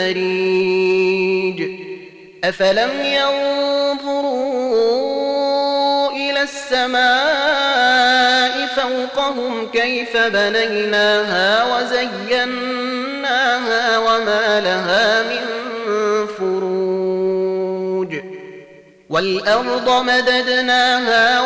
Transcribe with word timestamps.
مريج 0.00 1.60
أفلم 2.44 2.90
ينظروا 3.04 4.40
إلى 6.10 6.42
السماء 6.42 7.00
فوقهم 8.66 9.70
كيف 9.72 10.16
بنيناها 10.16 11.64
وزيناها 11.76 12.98
وما 13.98 14.60
لها 14.60 15.22
من 15.22 15.46
فروج. 16.38 18.14
والأرض 19.10 20.04
مددناها 20.04 21.40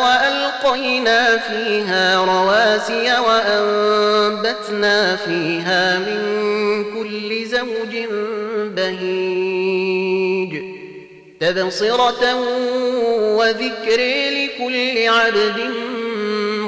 وألقينا 0.75 1.37
فيها 1.37 2.25
رواسي 2.25 3.19
وأنبتنا 3.19 5.15
فيها 5.15 5.99
من 5.99 6.83
كل 6.93 7.45
زوج 7.45 7.97
بهيج. 8.75 10.61
تبصرة 11.39 12.35
وذكر 13.35 13.99
لكل 14.29 15.07
عبد 15.07 15.59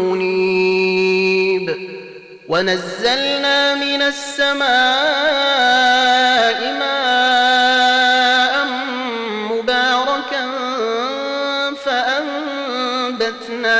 منيب. 0.02 1.76
ونزلنا 2.48 3.76
من 3.76 4.02
السماء 4.02 5.38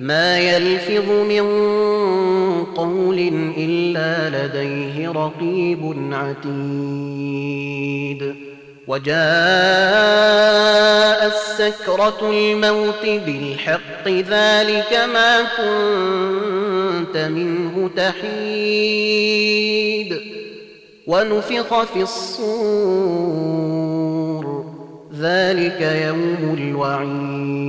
ما 0.00 0.38
يلفظ 0.38 1.10
من 1.10 1.44
قول 2.64 3.18
إلا 3.56 4.46
لديه 4.46 5.10
رقيب 5.10 5.96
عتيد. 6.12 7.68
وجاء 8.88 9.18
السكرة 11.26 12.30
الموت 12.30 13.04
بالحق 13.04 14.08
ذلك 14.08 14.92
ما 15.14 15.42
كنت 15.42 17.16
منه 17.16 17.90
تحيد. 17.96 19.68
ونفخ 21.06 21.84
في 21.84 22.02
الصور 22.02 23.38
ذلك 25.20 25.80
يوم 25.80 26.56
الوعيد. 26.58 27.68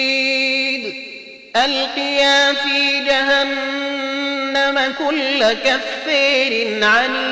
ألقيا 1.56 2.52
في 2.52 3.04
جهنم 3.04 4.94
كل 4.98 5.52
كفير 5.52 6.84
عنيد. 6.84 7.24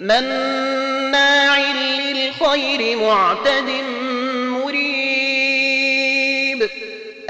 مناع 0.00 1.58
للخير 1.58 2.96
معتد 2.96 3.70
مريب. 4.64 5.50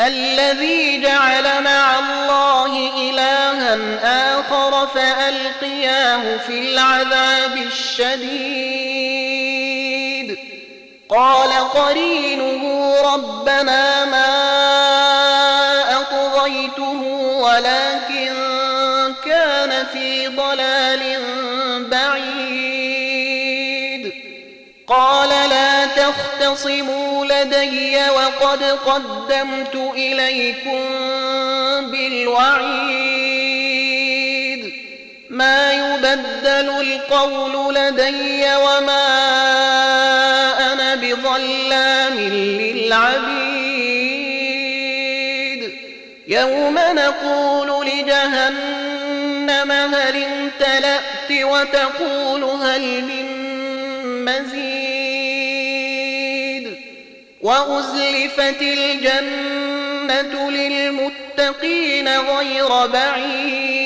الذي 0.00 1.00
جعل 1.00 1.62
مع 1.62 1.98
الله 1.98 2.55
آخر 4.02 4.86
فألقياه 4.86 6.36
في 6.36 6.58
العذاب 6.58 7.56
الشديد 7.56 8.86
قال 11.08 11.50
قرينه 11.52 12.94
ربنا 13.14 14.04
ما 14.04 14.26
أطغيته 16.00 17.02
ولكن 17.42 18.34
كان 19.24 19.86
في 19.92 20.28
ضلال 20.28 21.22
بعيد 21.90 22.66
قال 24.86 25.28
لا 25.28 25.86
تختصموا 25.86 27.26
لدي 27.26 28.10
وقد 28.10 28.62
قدمت 28.62 29.74
إليكم 29.94 30.80
بالوعيد 31.90 33.45
ما 35.36 35.72
يبدل 35.72 36.68
القول 36.80 37.74
لدي 37.74 38.54
وما 38.54 39.06
أنا 40.72 40.94
بظلام 40.94 42.18
للعبيد. 42.18 43.66
يوم 46.28 46.78
نقول 46.78 47.86
لجهنم 47.86 49.72
هل 49.72 50.24
امتلأت 50.24 51.30
وتقول 51.30 52.44
هل 52.44 53.04
من 53.04 53.26
مزيد. 54.24 54.66
وأزلفت 57.40 58.62
الجنة 58.62 60.50
للمتقين 60.50 62.08
غير 62.08 62.86
بعيد. 62.86 63.85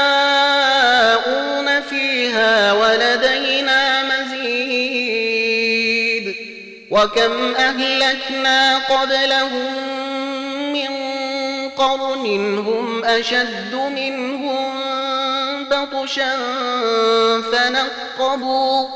وكم 6.91 7.55
أهلكنا 7.55 8.77
قبلهم 8.77 9.73
من 10.73 10.89
قرن 11.69 12.57
هم 12.57 13.05
أشد 13.05 13.75
منهم 13.75 14.81
بطشا 15.69 16.37
فنقبوا 17.41 18.87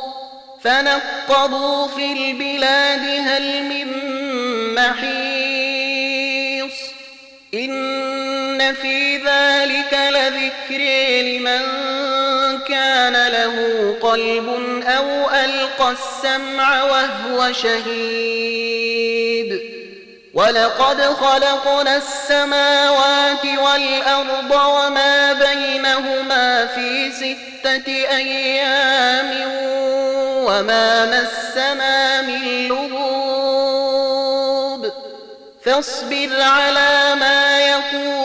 فنقبوا 0.62 1.88
في 1.88 2.14
البلاد 2.14 3.28
هل 3.28 3.64
من 3.64 3.88
محيص 4.76 5.96
إن 7.54 8.35
في 8.74 9.18
ذلك 9.18 9.94
لذكر 9.94 10.84
لمن 11.22 11.62
كان 12.68 13.28
له 13.28 13.56
قلب 14.02 14.50
أو 14.88 15.30
ألقى 15.30 15.92
السمع 15.92 16.84
وهو 16.84 17.52
شهيد 17.54 18.96
ولقد 20.34 21.02
خلقنا 21.02 21.98
السماوات 21.98 23.46
والأرض 23.46 24.52
وما 24.52 25.34
بينهما 25.34 26.66
في 26.66 27.12
ستة 27.12 27.88
أيام 27.88 29.32
وما 30.46 31.06
مسنا 31.06 32.22
من 32.22 32.68
لغوب 32.68 34.26
فاصبر 35.66 36.42
على 36.42 37.16
ما 37.20 37.60
يقولون 37.60 38.25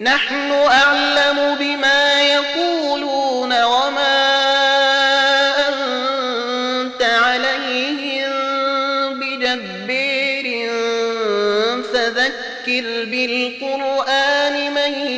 نحن 0.00 0.50
أعلم 0.50 1.54
بما 1.54 2.22
يقولون 2.22 3.62
وما 3.64 4.34
أنت 5.68 7.02
عليهم 7.02 8.32
بجبير 9.20 10.70
فذكر 11.92 13.04
بالقرآن 13.04 14.74
من 14.74 15.08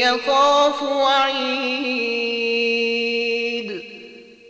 يخاف 0.00 0.82
وعيد. 0.82 1.95